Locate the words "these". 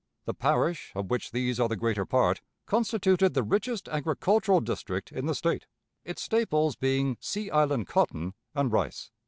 1.29-1.59